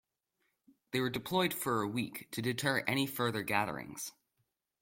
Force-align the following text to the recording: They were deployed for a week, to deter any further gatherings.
They 0.89 0.99
were 0.99 1.11
deployed 1.11 1.53
for 1.53 1.83
a 1.83 1.87
week, 1.87 2.27
to 2.31 2.41
deter 2.41 2.79
any 2.87 3.05
further 3.05 3.43
gatherings. 3.43 4.11